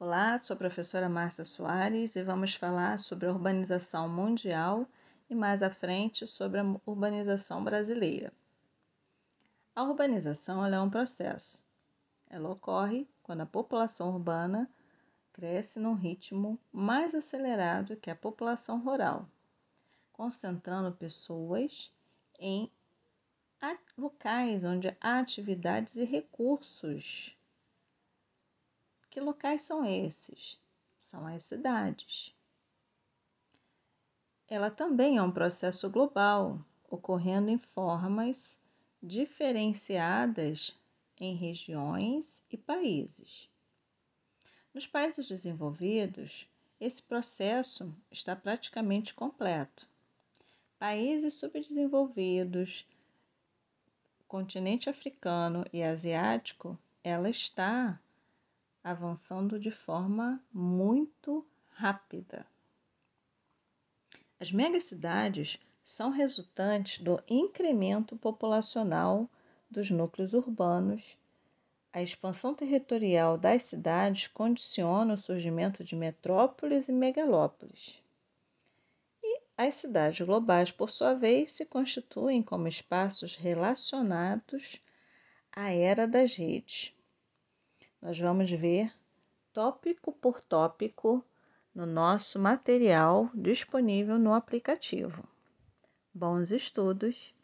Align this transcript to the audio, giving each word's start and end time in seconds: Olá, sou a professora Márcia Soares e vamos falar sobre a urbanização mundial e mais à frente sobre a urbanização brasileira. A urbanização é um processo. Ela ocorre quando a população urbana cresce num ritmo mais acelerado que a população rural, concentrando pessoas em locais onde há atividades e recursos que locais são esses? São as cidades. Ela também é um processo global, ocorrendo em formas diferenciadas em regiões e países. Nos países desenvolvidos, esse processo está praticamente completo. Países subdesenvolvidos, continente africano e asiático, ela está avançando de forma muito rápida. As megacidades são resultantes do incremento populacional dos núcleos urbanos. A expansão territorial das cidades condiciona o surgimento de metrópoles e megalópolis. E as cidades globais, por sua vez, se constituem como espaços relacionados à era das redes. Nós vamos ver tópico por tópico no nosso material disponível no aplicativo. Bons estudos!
Olá, 0.00 0.38
sou 0.38 0.54
a 0.54 0.56
professora 0.56 1.08
Márcia 1.08 1.44
Soares 1.44 2.14
e 2.14 2.22
vamos 2.22 2.54
falar 2.54 3.00
sobre 3.00 3.26
a 3.26 3.32
urbanização 3.32 4.08
mundial 4.08 4.86
e 5.28 5.34
mais 5.34 5.60
à 5.60 5.70
frente 5.70 6.24
sobre 6.24 6.60
a 6.60 6.64
urbanização 6.86 7.64
brasileira. 7.64 8.32
A 9.74 9.82
urbanização 9.82 10.64
é 10.64 10.80
um 10.80 10.88
processo. 10.88 11.60
Ela 12.30 12.48
ocorre 12.48 13.08
quando 13.24 13.40
a 13.40 13.46
população 13.46 14.10
urbana 14.14 14.70
cresce 15.32 15.80
num 15.80 15.94
ritmo 15.94 16.60
mais 16.72 17.12
acelerado 17.12 17.96
que 17.96 18.08
a 18.08 18.14
população 18.14 18.78
rural, 18.78 19.28
concentrando 20.12 20.92
pessoas 20.92 21.90
em 22.38 22.70
locais 23.96 24.62
onde 24.62 24.96
há 25.00 25.18
atividades 25.18 25.96
e 25.96 26.04
recursos 26.04 27.36
que 29.18 29.24
locais 29.24 29.62
são 29.62 29.84
esses? 29.84 30.56
São 30.96 31.26
as 31.26 31.42
cidades. 31.42 32.32
Ela 34.46 34.70
também 34.70 35.16
é 35.16 35.22
um 35.22 35.32
processo 35.32 35.90
global, 35.90 36.64
ocorrendo 36.88 37.50
em 37.50 37.58
formas 37.58 38.56
diferenciadas 39.02 40.72
em 41.18 41.34
regiões 41.34 42.44
e 42.48 42.56
países. 42.56 43.48
Nos 44.72 44.86
países 44.86 45.26
desenvolvidos, 45.26 46.48
esse 46.78 47.02
processo 47.02 47.92
está 48.12 48.36
praticamente 48.36 49.12
completo. 49.14 49.88
Países 50.78 51.34
subdesenvolvidos, 51.34 52.86
continente 54.28 54.88
africano 54.88 55.64
e 55.72 55.82
asiático, 55.82 56.78
ela 57.02 57.28
está 57.28 58.00
avançando 58.88 59.60
de 59.60 59.70
forma 59.70 60.42
muito 60.50 61.46
rápida. 61.68 62.46
As 64.40 64.50
megacidades 64.50 65.58
são 65.84 66.10
resultantes 66.10 66.98
do 67.04 67.22
incremento 67.28 68.16
populacional 68.16 69.28
dos 69.70 69.90
núcleos 69.90 70.32
urbanos. 70.32 71.18
A 71.92 72.02
expansão 72.02 72.54
territorial 72.54 73.36
das 73.36 73.64
cidades 73.64 74.26
condiciona 74.28 75.14
o 75.14 75.18
surgimento 75.18 75.84
de 75.84 75.94
metrópoles 75.94 76.88
e 76.88 76.92
megalópolis. 76.92 78.02
E 79.22 79.40
as 79.54 79.74
cidades 79.74 80.24
globais, 80.24 80.70
por 80.70 80.88
sua 80.88 81.12
vez, 81.12 81.52
se 81.52 81.66
constituem 81.66 82.42
como 82.42 82.66
espaços 82.66 83.36
relacionados 83.36 84.80
à 85.52 85.70
era 85.72 86.08
das 86.08 86.34
redes. 86.34 86.94
Nós 88.00 88.18
vamos 88.18 88.50
ver 88.50 88.92
tópico 89.52 90.12
por 90.12 90.40
tópico 90.40 91.24
no 91.74 91.84
nosso 91.84 92.38
material 92.38 93.28
disponível 93.34 94.18
no 94.18 94.32
aplicativo. 94.32 95.28
Bons 96.14 96.50
estudos! 96.52 97.34